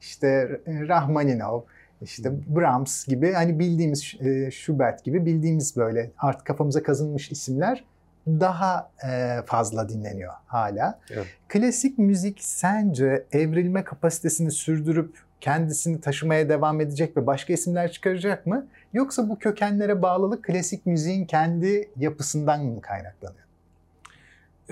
[0.00, 1.60] işte Rahmaninov,
[2.02, 7.84] işte Brahms gibi hani bildiğimiz e, Schubert gibi bildiğimiz böyle artık kafamıza kazınmış isimler
[8.26, 11.00] daha e, fazla dinleniyor hala.
[11.10, 11.26] Evet.
[11.48, 18.66] Klasik müzik sence evrilme kapasitesini sürdürüp kendisini taşımaya devam edecek ve başka isimler çıkaracak mı?
[18.92, 23.44] Yoksa bu kökenlere bağlılık klasik müziğin kendi yapısından mı kaynaklanıyor?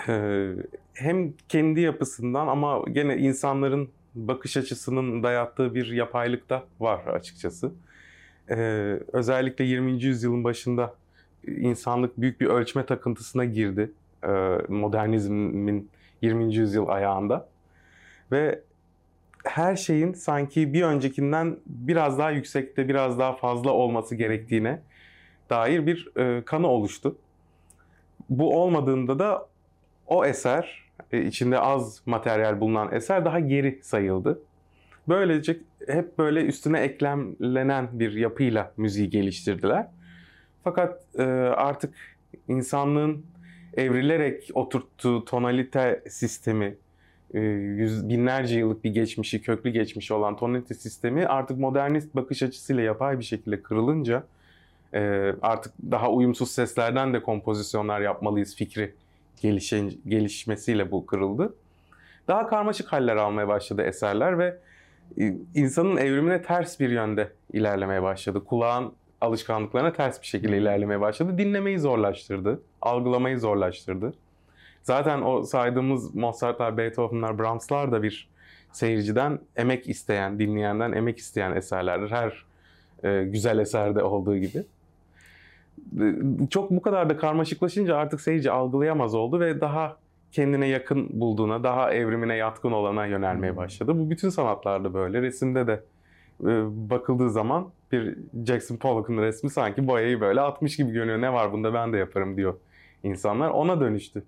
[0.08, 0.54] Ee,
[0.94, 7.72] hem kendi yapısından ama gene insanların bakış açısının dayattığı bir yapaylık da var açıkçası.
[8.50, 8.54] Ee,
[9.12, 10.02] özellikle 20.
[10.02, 10.94] yüzyılın başında
[11.46, 13.90] insanlık büyük bir ölçme takıntısına girdi.
[14.24, 14.28] E,
[14.68, 15.90] modernizmin
[16.22, 16.54] 20.
[16.54, 17.48] yüzyıl ayağında.
[18.32, 18.62] Ve
[19.48, 24.80] her şeyin sanki bir öncekinden biraz daha yüksekte, biraz daha fazla olması gerektiğine
[25.50, 27.18] dair bir e, kanı oluştu.
[28.30, 29.48] Bu olmadığında da
[30.06, 34.42] o eser, e, içinde az materyal bulunan eser daha geri sayıldı.
[35.08, 35.56] Böylece
[35.86, 39.86] hep böyle üstüne eklemlenen bir yapıyla müziği geliştirdiler.
[40.64, 41.22] Fakat e,
[41.56, 41.94] artık
[42.48, 43.26] insanlığın
[43.76, 46.76] evrilerek oturttuğu tonalite sistemi,
[47.34, 53.18] yüz, binlerce yıllık bir geçmişi, köklü geçmişi olan tonalite sistemi artık modernist bakış açısıyla yapay
[53.18, 54.22] bir şekilde kırılınca
[54.94, 58.94] e, artık daha uyumsuz seslerden de kompozisyonlar yapmalıyız fikri
[59.42, 61.54] gelişen, gelişmesiyle bu kırıldı.
[62.28, 64.56] Daha karmaşık haller almaya başladı eserler ve
[65.20, 68.44] e, insanın evrimine ters bir yönde ilerlemeye başladı.
[68.44, 71.38] Kulağın alışkanlıklarına ters bir şekilde ilerlemeye başladı.
[71.38, 74.12] Dinlemeyi zorlaştırdı, algılamayı zorlaştırdı.
[74.88, 78.28] Zaten o saydığımız Mozart'lar, Beethoven'lar, Brahms'lar da bir
[78.72, 82.10] seyirciden emek isteyen, dinleyenden emek isteyen eserlerdir.
[82.10, 82.44] Her
[83.04, 84.58] e, güzel eserde olduğu gibi.
[86.00, 86.04] E,
[86.50, 89.96] çok bu kadar da karmaşıklaşınca artık seyirci algılayamaz oldu ve daha
[90.32, 93.98] kendine yakın bulduğuna, daha evrimine yatkın olana yönelmeye başladı.
[93.98, 95.22] Bu bütün sanatlarda böyle.
[95.22, 95.82] Resimde de
[96.40, 96.46] e,
[96.90, 101.20] bakıldığı zaman bir Jackson Pollock'un resmi sanki boyayı böyle atmış gibi görünüyor.
[101.20, 102.54] Ne var bunda ben de yaparım diyor
[103.02, 103.50] insanlar.
[103.50, 104.22] Ona dönüştü.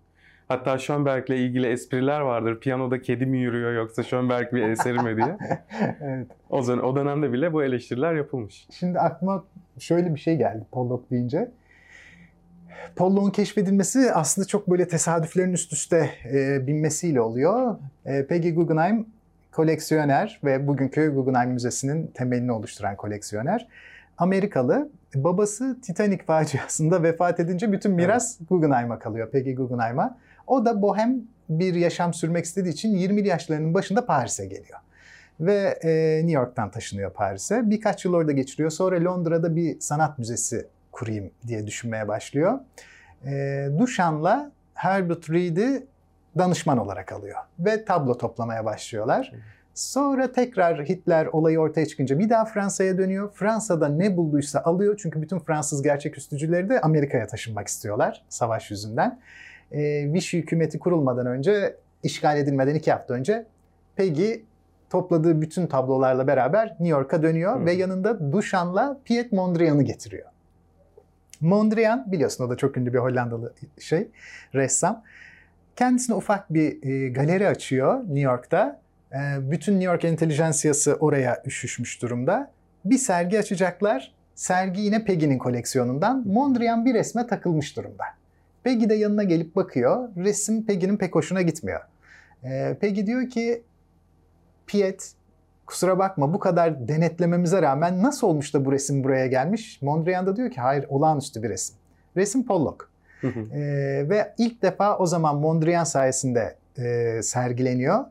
[0.50, 2.60] Hatta Schönberg'le ilgili espriler vardır.
[2.60, 5.36] Piyanoda kedi mi yürüyor yoksa Schönberg bir eseri mi diye.
[6.00, 6.26] evet.
[6.50, 8.66] O, o dönemde bile bu eleştiriler yapılmış.
[8.70, 9.44] Şimdi aklıma
[9.78, 11.50] şöyle bir şey geldi Pollock deyince.
[12.96, 17.76] Pollock'un keşfedilmesi aslında çok böyle tesadüflerin üst üste e, binmesiyle oluyor.
[18.06, 19.06] E, Peggy Guggenheim
[19.52, 23.68] koleksiyoner ve bugünkü Guggenheim Müzesi'nin temelini oluşturan koleksiyoner.
[24.18, 24.90] Amerikalı.
[25.14, 28.48] Babası Titanic faciasında vefat edince bütün miras evet.
[28.48, 29.30] Guggenheim'a kalıyor.
[29.30, 30.18] Peggy Guggenheim'a.
[30.50, 34.78] O da bohem bir yaşam sürmek istediği için 20'li yaşlarının başında Paris'e geliyor.
[35.40, 37.70] Ve e, New York'tan taşınıyor Paris'e.
[37.70, 38.70] Birkaç yıl orada geçiriyor.
[38.70, 42.58] Sonra Londra'da bir sanat müzesi kurayım diye düşünmeye başlıyor.
[43.26, 45.86] E, Duchamp'la Herbert Reed'i
[46.38, 49.32] danışman olarak alıyor ve tablo toplamaya başlıyorlar.
[49.74, 53.30] Sonra tekrar Hitler olayı ortaya çıkınca bir daha Fransa'ya dönüyor.
[53.34, 59.20] Fransa'da ne bulduysa alıyor çünkü bütün Fransız gerçeküstücüleri de Amerika'ya taşınmak istiyorlar savaş yüzünden.
[59.72, 63.46] E, Vichy hükümeti kurulmadan önce, işgal edilmeden iki hafta önce
[63.96, 64.32] Peggy
[64.90, 67.66] topladığı bütün tablolarla beraber New York'a dönüyor hmm.
[67.66, 70.26] ve yanında Duchamp'la Piet Mondrian'ı getiriyor.
[71.40, 74.08] Mondrian biliyorsun o da çok ünlü bir Hollandalı şey,
[74.54, 75.02] ressam.
[75.76, 78.80] Kendisine ufak bir e, galeri açıyor New York'ta.
[79.12, 82.50] E, bütün New York entelijansiyası oraya üşüşmüş durumda.
[82.84, 84.14] Bir sergi açacaklar.
[84.34, 86.24] Sergi yine Peggy'nin koleksiyonundan.
[86.26, 88.04] Mondrian bir resme takılmış durumda.
[88.64, 90.08] Peggy de yanına gelip bakıyor.
[90.16, 91.80] Resim Peggy'nin pek hoşuna gitmiyor.
[92.44, 93.62] E, Peggy diyor ki
[94.66, 95.12] Piet
[95.66, 99.82] kusura bakma bu kadar denetlememize rağmen nasıl olmuş da bu resim buraya gelmiş?
[99.82, 101.76] Mondrian da diyor ki hayır olağanüstü bir resim.
[102.16, 102.90] Resim Pollock
[103.24, 103.60] e,
[104.08, 108.04] ve ilk defa o zaman Mondrian sayesinde e, sergileniyor.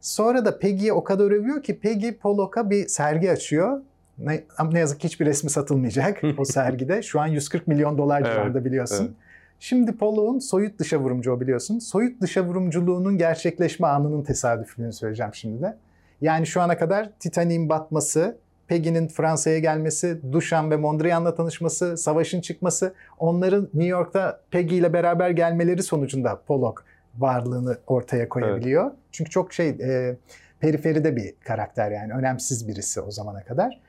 [0.00, 3.80] Sonra da Peggy'ye o kadar övüyor ki Peggy Pollock'a bir sergi açıyor.
[4.18, 7.02] Ne, ne yazık ki hiçbir resmi satılmayacak o sergide.
[7.02, 9.04] Şu an 140 milyon dolar civarında evet, biliyorsun.
[9.04, 9.27] Evet.
[9.60, 11.78] Şimdi Pollock'un soyut dışa vurumcu o biliyorsun.
[11.78, 15.76] Soyut dışa vurumculuğunun gerçekleşme anının tesadüflüğünü söyleyeceğim şimdi de.
[16.20, 22.94] Yani şu ana kadar Titanic'in batması, Peggy'nin Fransa'ya gelmesi, Duchamp ve Mondrian'la tanışması, savaşın çıkması,
[23.18, 26.84] onların New York'ta Peggy ile beraber gelmeleri sonucunda Pollock
[27.18, 28.84] varlığını ortaya koyabiliyor.
[28.84, 28.96] Evet.
[29.12, 30.16] Çünkü çok şey e,
[30.60, 33.80] periferide bir karakter yani önemsiz birisi o zamana kadar.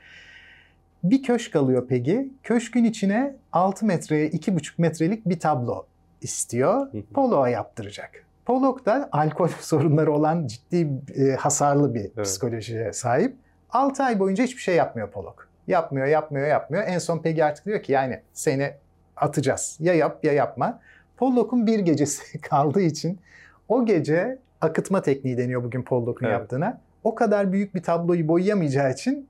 [1.04, 2.18] Bir köşk alıyor Peggy.
[2.44, 5.86] Köşkün içine 6 metreye 2,5 metrelik bir tablo
[6.22, 6.88] istiyor.
[7.14, 8.26] Pollock'a yaptıracak.
[8.46, 12.26] Pollock da alkol sorunları olan ciddi e, hasarlı bir evet.
[12.26, 13.36] psikolojiye sahip.
[13.70, 15.48] 6 ay boyunca hiçbir şey yapmıyor Pollock.
[15.68, 16.84] Yapmıyor, yapmıyor, yapmıyor.
[16.88, 18.74] En son Peggy artık diyor ki yani seni
[19.16, 19.78] atacağız.
[19.80, 20.80] Ya yap ya yapma.
[21.18, 23.20] Pollock'un bir gecesi kaldığı için
[23.68, 26.34] o gece akıtma tekniği deniyor bugün Pollock'un evet.
[26.34, 26.82] yaptığına.
[27.04, 29.28] O kadar büyük bir tabloyu boyayamayacağı için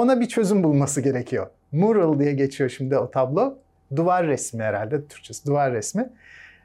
[0.00, 1.46] ona bir çözüm bulması gerekiyor.
[1.72, 3.58] Mural diye geçiyor şimdi o tablo.
[3.96, 6.08] Duvar resmi herhalde Türkçesi duvar resmi.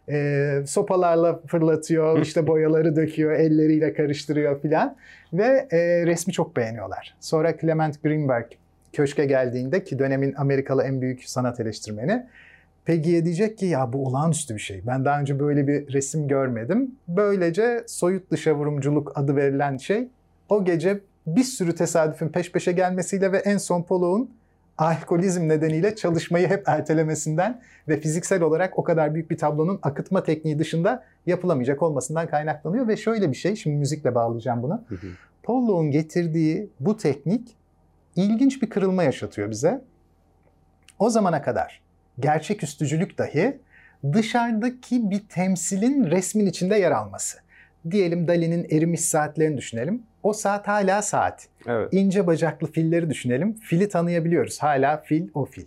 [0.09, 4.95] Ee, sopalarla fırlatıyor, işte boyaları döküyor, elleriyle karıştırıyor filan.
[5.33, 7.15] Ve e, resmi çok beğeniyorlar.
[7.19, 8.45] Sonra Clement Greenberg
[8.93, 12.25] köşke geldiğinde ki dönemin Amerikalı en büyük sanat eleştirmeni
[12.85, 14.81] Peggy'ye diyecek ki ya bu olağanüstü bir şey.
[14.87, 16.95] Ben daha önce böyle bir resim görmedim.
[17.07, 20.07] Böylece soyut dışa vurumculuk adı verilen şey
[20.49, 20.99] o gece
[21.35, 24.31] bir sürü tesadüfün peş peşe gelmesiyle ve en son Pollock'un
[24.77, 30.59] alkolizm nedeniyle çalışmayı hep ertelemesinden ve fiziksel olarak o kadar büyük bir tablonun akıtma tekniği
[30.59, 32.87] dışında yapılamayacak olmasından kaynaklanıyor.
[32.87, 34.83] Ve şöyle bir şey, şimdi müzikle bağlayacağım bunu.
[35.43, 37.55] Pollock'un getirdiği bu teknik
[38.15, 39.81] ilginç bir kırılma yaşatıyor bize.
[40.99, 41.81] O zamana kadar
[42.19, 43.59] gerçeküstücülük dahi
[44.13, 47.37] dışarıdaki bir temsilin resmin içinde yer alması.
[47.91, 50.03] Diyelim Dali'nin erimiş saatlerini düşünelim.
[50.23, 51.47] O saat hala saat.
[51.67, 51.93] Evet.
[51.93, 53.53] İnce bacaklı filleri düşünelim.
[53.53, 54.59] Fili tanıyabiliyoruz.
[54.59, 55.65] Hala fil o fil.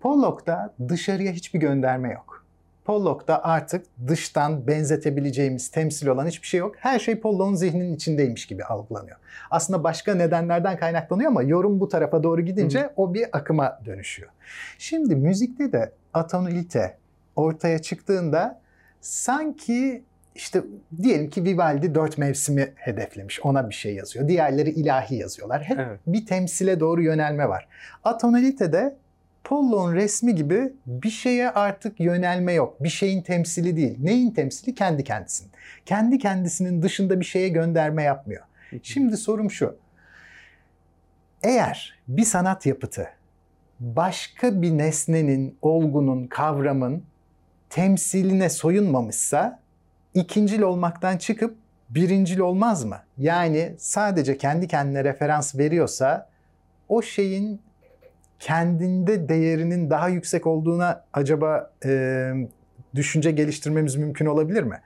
[0.00, 2.46] Pollock'ta dışarıya hiçbir gönderme yok.
[2.84, 6.74] Pollock'ta artık dıştan benzetebileceğimiz temsil olan hiçbir şey yok.
[6.78, 9.16] Her şey Pollock'un zihninin içindeymiş gibi algılanıyor.
[9.50, 12.90] Aslında başka nedenlerden kaynaklanıyor ama yorum bu tarafa doğru gidince Hı.
[12.96, 14.30] o bir akıma dönüşüyor.
[14.78, 16.96] Şimdi müzikte de atonalite
[17.36, 18.60] ortaya çıktığında
[19.00, 20.04] sanki
[20.36, 20.62] işte
[21.02, 23.40] diyelim ki Vivaldi dört mevsimi hedeflemiş.
[23.40, 24.28] Ona bir şey yazıyor.
[24.28, 25.62] Diğerleri ilahi yazıyorlar.
[25.62, 26.00] Hep evet.
[26.06, 27.68] bir temsile doğru yönelme var.
[28.04, 28.96] Atonalite'de
[29.44, 32.82] Pollock'un resmi gibi bir şeye artık yönelme yok.
[32.82, 33.96] Bir şeyin temsili değil.
[34.00, 34.74] Neyin temsili?
[34.74, 35.52] Kendi kendisinin.
[35.86, 38.42] Kendi kendisinin dışında bir şeye gönderme yapmıyor.
[38.82, 39.76] Şimdi sorum şu.
[41.42, 43.08] Eğer bir sanat yapıtı
[43.80, 47.02] başka bir nesnenin, olgunun, kavramın
[47.70, 49.60] temsiline soyunmamışsa
[50.16, 51.56] ikincil olmaktan çıkıp
[51.90, 52.98] birincil olmaz mı?
[53.18, 56.28] Yani sadece kendi kendine referans veriyorsa
[56.88, 57.60] o şeyin
[58.38, 62.32] kendinde değerinin daha yüksek olduğuna acaba e,
[62.94, 64.80] düşünce geliştirmemiz mümkün olabilir mi?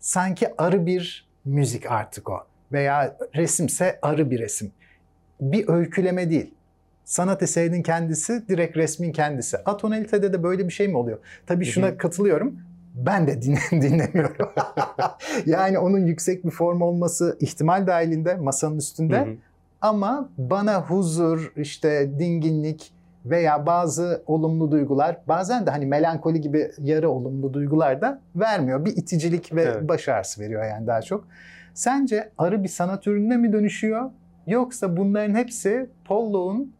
[0.00, 4.72] Sanki arı bir müzik artık o veya resimse arı bir resim.
[5.40, 6.54] Bir öyküleme değil.
[7.04, 9.58] Sanat eserinin kendisi direkt resmin kendisi.
[9.58, 11.18] Atonalitede de böyle bir şey mi oluyor?
[11.46, 12.69] Tabii şuna katılıyorum
[13.06, 14.48] ben de dinlemiyorum.
[15.46, 19.18] yani onun yüksek bir form olması ihtimal dahilinde masanın üstünde.
[19.18, 19.34] Hı hı.
[19.80, 22.92] Ama bana huzur, işte dinginlik
[23.24, 28.84] veya bazı olumlu duygular, bazen de hani melankoli gibi yarı olumlu duygular da vermiyor.
[28.84, 29.88] Bir iticilik ve evet.
[29.88, 31.24] baş ağrısı veriyor yani daha çok.
[31.74, 34.10] Sence arı bir sanat ürününe mi dönüşüyor?
[34.46, 36.72] Yoksa bunların hepsi Pollock'un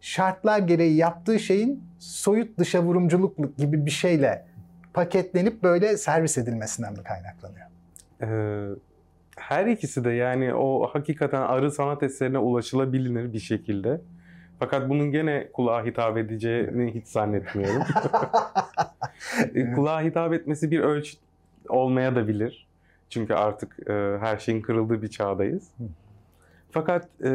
[0.00, 4.49] şartlar gereği yaptığı şeyin soyut dışa vurumculuk gibi bir şeyle
[4.94, 7.66] paketlenip böyle servis edilmesinden mi kaynaklanıyor?
[8.22, 8.76] Ee,
[9.36, 14.00] her ikisi de yani o hakikaten arı sanat eserine ulaşılabilir bir şekilde.
[14.58, 17.82] Fakat bunun gene kulağa hitap edeceğini hiç zannetmiyorum.
[19.54, 19.74] evet.
[19.74, 21.16] kulağa hitap etmesi bir ölçü
[21.68, 22.66] olmaya da bilir.
[23.10, 25.70] Çünkü artık e, her şeyin kırıldığı bir çağdayız.
[26.70, 27.30] Fakat e,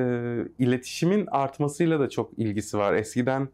[0.60, 2.94] iletişimin artmasıyla da çok ilgisi var.
[2.94, 3.48] Eskiden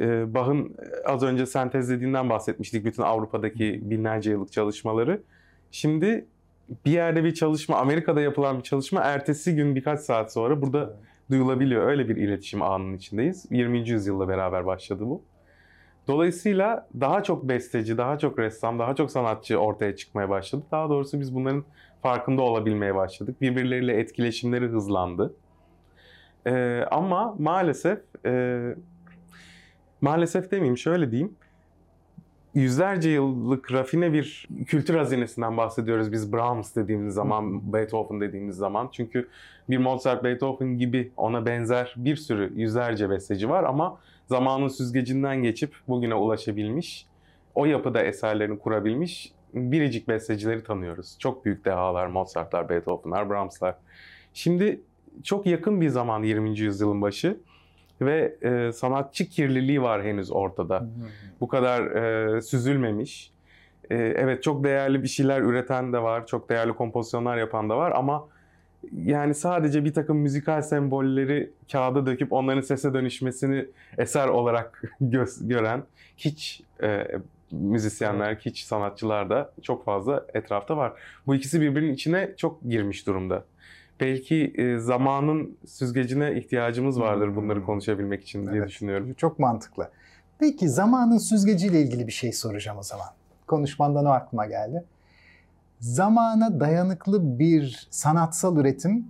[0.00, 5.22] e, Bach'ın az önce sentezlediğinden bahsetmiştik bütün Avrupa'daki binlerce yıllık çalışmaları.
[5.70, 6.26] Şimdi
[6.86, 10.96] bir yerde bir çalışma, Amerika'da yapılan bir çalışma ertesi gün birkaç saat sonra burada
[11.30, 11.86] duyulabiliyor.
[11.86, 13.46] Öyle bir iletişim anının içindeyiz.
[13.50, 13.88] 20.
[13.88, 15.22] yüzyılla beraber başladı bu.
[16.08, 20.62] Dolayısıyla daha çok besteci, daha çok ressam, daha çok sanatçı ortaya çıkmaya başladı.
[20.70, 21.64] Daha doğrusu biz bunların
[22.02, 23.40] farkında olabilmeye başladık.
[23.40, 25.34] Birbirleriyle etkileşimleri hızlandı.
[26.46, 28.74] Ee, ama maalesef e,
[30.04, 31.32] maalesef demeyeyim şöyle diyeyim.
[32.54, 38.88] Yüzlerce yıllık rafine bir kültür hazinesinden bahsediyoruz biz Brahms dediğimiz zaman, Beethoven dediğimiz zaman.
[38.92, 39.28] Çünkü
[39.70, 45.74] bir Mozart, Beethoven gibi ona benzer bir sürü yüzlerce besteci var ama zamanın süzgecinden geçip
[45.88, 47.06] bugüne ulaşabilmiş
[47.54, 51.16] o yapıda eserlerini kurabilmiş biricik bestecileri tanıyoruz.
[51.18, 53.74] Çok büyük dehalar, Mozart'lar, Beethoven'lar, Brahms'lar.
[54.34, 54.80] Şimdi
[55.22, 56.58] çok yakın bir zaman 20.
[56.58, 57.36] yüzyılın başı
[58.00, 60.86] ve e, sanatçı kirliliği var henüz ortada.
[61.40, 61.82] Bu kadar
[62.36, 63.32] e, süzülmemiş.
[63.90, 67.92] E, evet çok değerli bir şeyler üreten de var, çok değerli kompozisyonlar yapan da var
[67.94, 68.28] ama
[68.92, 73.66] yani sadece bir takım müzikal sembolleri kağıda döküp onların sese dönüşmesini
[73.98, 75.82] eser olarak gö- gören
[76.16, 77.06] hiç e,
[77.50, 80.92] müzisyenler, hiç sanatçılar da çok fazla etrafta var.
[81.26, 83.44] Bu ikisi birbirinin içine çok girmiş durumda.
[84.00, 88.68] Belki e, zamanın süzgecine ihtiyacımız vardır bunları konuşabilmek için diye Evet.
[88.68, 89.14] düşünüyorum.
[89.14, 89.90] Çok mantıklı.
[90.38, 93.06] Peki zamanın süzgeciyle ilgili bir şey soracağım o zaman.
[93.46, 94.84] Konuşmandan o aklıma geldi.
[95.80, 99.06] Zamana dayanıklı bir sanatsal üretim,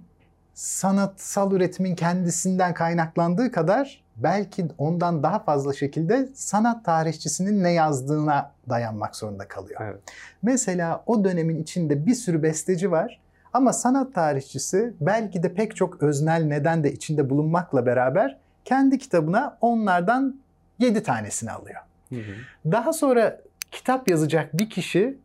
[0.55, 9.16] sanatsal üretimin kendisinden kaynaklandığı kadar belki ondan daha fazla şekilde sanat tarihçisinin ne yazdığına dayanmak
[9.16, 9.81] zorunda kalıyor.
[9.85, 10.01] Evet.
[10.42, 13.20] Mesela o dönemin içinde bir sürü besteci var
[13.54, 19.58] ama sanat tarihçisi belki de pek çok öznel neden de içinde bulunmakla beraber kendi kitabına
[19.60, 20.36] onlardan
[20.78, 21.80] 7 tanesini alıyor.
[22.08, 22.72] Hı hı.
[22.72, 23.40] Daha sonra
[23.70, 25.18] kitap yazacak bir kişi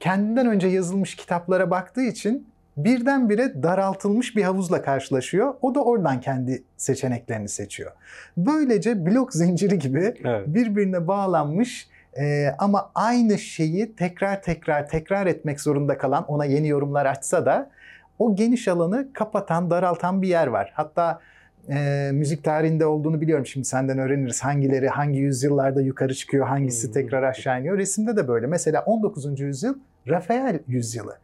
[0.00, 5.54] kendinden önce yazılmış kitaplara baktığı için birdenbire daraltılmış bir havuzla karşılaşıyor.
[5.62, 7.92] O da oradan kendi seçeneklerini seçiyor.
[8.36, 10.46] Böylece blok zinciri gibi Evet.
[10.46, 11.88] birbirine bağlanmış
[12.20, 17.70] e, ama aynı şeyi tekrar tekrar tekrar etmek zorunda kalan ona yeni yorumlar açsa da
[18.18, 20.72] o geniş alanı kapatan, daraltan bir yer var.
[20.74, 21.20] Hatta
[21.68, 23.46] e, müzik tarihinde olduğunu biliyorum.
[23.46, 26.94] Şimdi senden öğreniriz hangileri hangi yüzyıllarda yukarı çıkıyor, hangisi Hmm.
[26.94, 27.78] tekrar aşağı iniyor.
[27.78, 28.46] Resimde de böyle.
[28.46, 29.40] Mesela 19.
[29.40, 29.74] yüzyıl
[30.08, 31.18] Rafael yüzyılı.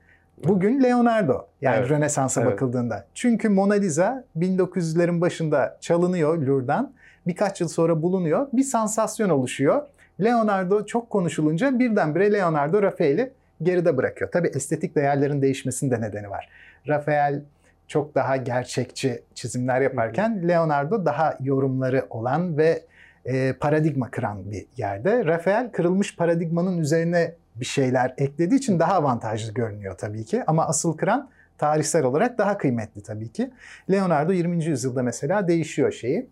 [0.45, 1.91] Bugün Leonardo yani Evet.
[1.91, 2.53] Rönesans'a Evet.
[2.53, 3.05] bakıldığında.
[3.15, 6.93] Çünkü Mona Lisa 1900'lerin başında çalınıyor Louvre'dan.
[7.27, 8.47] Birkaç yıl sonra bulunuyor.
[8.53, 9.83] Bir sansasyon oluşuyor.
[10.21, 14.31] Leonardo çok konuşulunca birdenbire Leonardo Rafael'i geride bırakıyor.
[14.31, 16.49] Tabii estetik değerlerin değişmesinin de nedeni var.
[16.89, 17.43] Rafael
[17.89, 22.83] çok daha gerçekçi çizimler yaparken Leonardo daha yorumları olan ve
[23.25, 25.25] e, paradigma kıran bir yerde.
[25.25, 30.43] Rafael kırılmış paradigmanın üzerine bir şeyler eklediği için daha avantajlı görünüyor tabii ki.
[30.47, 33.51] Ama asıl kıran tarihsel olarak daha kıymetli tabii ki.
[33.91, 34.65] Leonardo 20.
[34.65, 36.29] yüzyılda mesela değişiyor şeyi.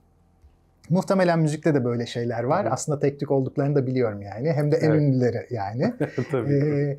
[0.90, 2.66] Muhtemelen müzikte de böyle şeyler var.
[2.66, 2.70] Hı.
[2.70, 4.53] Aslında tek tük olduklarını da biliyorum yani.
[4.53, 5.01] Hem de en Evet.
[5.01, 5.94] ünlüleri yani.
[6.31, 6.55] Tabii.
[6.55, 6.96] Ee,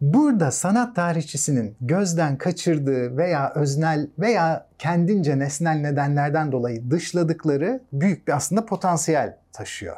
[0.00, 8.32] burada sanat tarihçisinin gözden kaçırdığı veya öznel veya kendince nesnel nedenlerden dolayı dışladıkları büyük bir
[8.32, 9.96] aslında potansiyel taşıyor.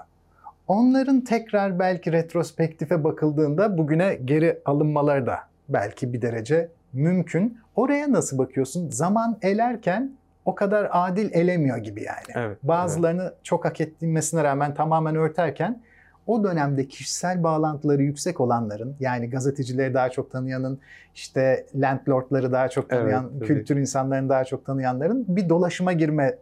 [0.69, 7.59] Onların tekrar belki retrospektife bakıldığında bugüne geri alınmaları da belki bir derece mümkün.
[7.77, 8.91] Oraya nasıl bakıyorsun?
[8.91, 10.11] Zaman elerken
[10.45, 12.47] o kadar adil elemiyor gibi yani.
[12.47, 12.59] evet.
[12.63, 15.83] Bazılarını çok hak ettirmesine rağmen tamamen örterken
[16.27, 20.79] o dönemde kişisel bağlantıları yüksek olanların yani gazetecileri daha çok tanıyanın
[21.15, 26.39] işte landlordları daha çok tanıyan Evet, kültür insanlarını daha çok tanıyanların bir dolaşıma girme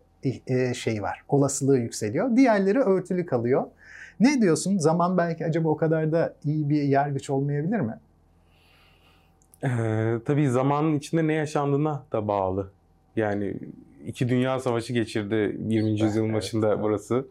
[0.47, 1.25] e, şeyi var.
[1.29, 2.37] Olasılığı yükseliyor.
[2.37, 3.65] Diğerleri örtülü kalıyor.
[4.21, 4.79] Ne diyorsun?
[4.79, 7.95] Zaman belki acaba o kadar da iyi bir yargıç olmayabilir mi?
[9.65, 12.71] Ee, tabii zamanın içinde ne yaşandığına da bağlı.
[13.17, 13.55] Yani
[14.07, 15.91] iki dünya savaşı geçirdi 20.
[15.91, 16.79] yüzyılın Evet, başında evet.
[16.83, 17.27] burası.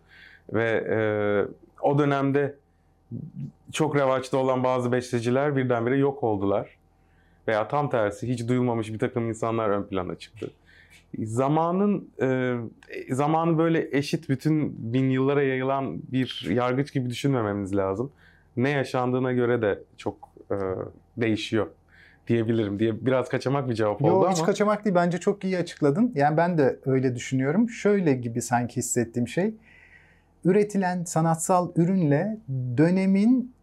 [0.53, 0.99] Ve e,
[1.81, 2.55] o dönemde
[3.71, 6.77] çok revaçta olan bazı besteciler birdenbire yok oldular.
[7.47, 10.51] Veya tam tersi hiç duyulmamış bir takım insanlar ön plana çıktı.
[11.19, 12.55] Zamanın e,
[13.09, 18.11] zamanı böyle eşit bütün bin yıllara yayılan bir yargıç gibi düşünmememiz lazım.
[18.57, 20.17] Ne yaşandığına göre de çok
[20.51, 20.55] e,
[21.17, 21.67] değişiyor
[22.27, 24.95] diyebilirim diye biraz kaçamak bir cevap oldu Yok hiç ama kaçamak değil.
[24.95, 26.11] Bence çok iyi açıkladın.
[26.15, 27.69] Yani ben de öyle düşünüyorum.
[27.69, 29.53] Şöyle gibi sanki hissettiğim şey.
[30.45, 32.37] Üretilen sanatsal ürünle
[32.77, 33.53] dönemin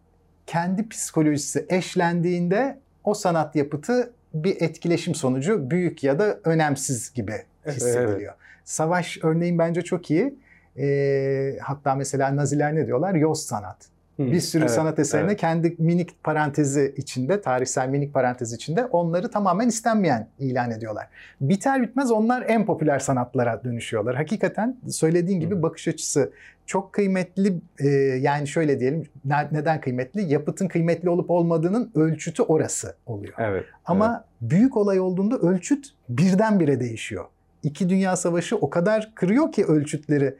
[0.47, 7.33] kendi psikolojisi eşlendiğinde o sanat yapıtı bir etkileşim sonucu büyük ya da önemsiz gibi
[7.67, 8.33] hissediliyor.
[8.63, 10.35] Savaş örneğin bence çok iyi.
[10.77, 13.15] Ee, hatta mesela Naziler ne diyorlar?
[13.15, 13.77] Yoz sanat.
[14.17, 15.39] Hı, Bir sürü evet, sanat eserine evet.
[15.39, 21.07] kendi minik parantezi içinde, tarihsel minik parantez içinde onları tamamen istenmeyen ilan ediyorlar.
[21.41, 24.15] Biter bitmez onlar en popüler sanatlara dönüşüyorlar.
[24.15, 25.63] Hakikaten söylediğin gibi Hı.
[25.63, 26.31] bakış açısı
[26.65, 27.53] çok kıymetli.
[27.79, 27.87] e,
[28.21, 30.21] yani şöyle diyelim, ne- neden kıymetli?
[30.33, 33.33] Yapıtın kıymetli olup olmadığının ölçütü orası oluyor.
[33.37, 33.65] Evet.
[33.85, 37.25] Ama büyük olay olduğunda ölçüt birdenbire değişiyor.
[37.63, 40.35] İki Dünya Savaşı o kadar kırıyor ki ölçütleri.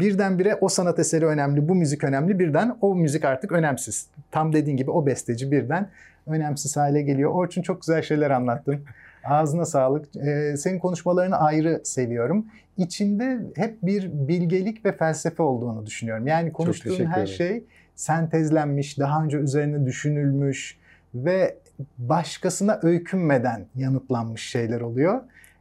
[0.00, 2.38] Birdenbire o sanat eseri önemli, bu müzik önemli.
[2.38, 4.06] Birden o müzik artık önemsiz.
[4.30, 5.88] Tam dediğin gibi o besteci birden
[6.26, 7.30] önemsiz hale geliyor.
[7.30, 8.84] Orçun çok güzel şeyler anlattın.
[9.24, 10.16] Ağzına sağlık.
[10.16, 12.46] Ee, senin konuşmalarını ayrı seviyorum.
[12.76, 16.26] İçinde hep bir bilgelik ve felsefe olduğunu düşünüyorum.
[16.26, 17.64] Yani konuştuğun her şey
[17.94, 20.78] sentezlenmiş, daha önce üzerine düşünülmüş
[21.14, 21.56] ve
[21.98, 25.20] başkasına öykünmeden yanıtlanmış şeyler oluyor.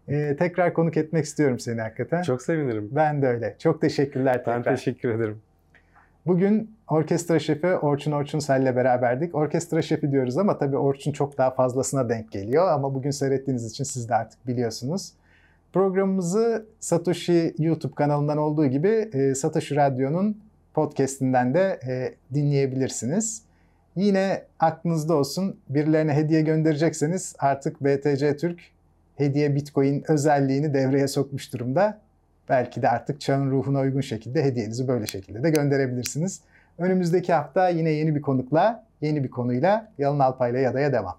[0.10, 2.22] Ee, tekrar konuk etmek istiyorum seni hakikaten.
[2.22, 2.90] Çok sevinirim.
[2.92, 3.56] Ben de öyle.
[3.60, 4.66] Çok teşekkürler tekrar.
[4.66, 5.42] Ben teşekkür ederim.
[6.26, 9.36] Bugün orkestra şefi Orçun Orçunsel beraberdik.
[9.36, 12.68] Orkestra şefi diyoruz ama tabii Orçun çok daha fazlasına denk geliyor.
[12.68, 15.14] Ama bugün seyrettiğiniz için siz de artık biliyorsunuz.
[15.74, 20.38] Programımızı Satoshi YouTube kanalından olduğu gibi e, Satoshi Radyo'nun
[20.74, 23.42] podcastinden de e, dinleyebilirsiniz.
[23.96, 28.60] Yine aklınızda olsun birilerine hediye gönderecekseniz artık BTC Türk
[29.16, 32.00] hediye Bitcoin özelliğini devreye sokmuş durumda.
[32.50, 36.42] Belki de artık çağın ruhuna uygun şekilde hediyenizi böyle şekilde de gönderebilirsiniz.
[36.78, 41.18] Önümüzdeki hafta yine yeni bir konukla, yeni bir konuyla Yalın Alpay'la Yada'ya devam.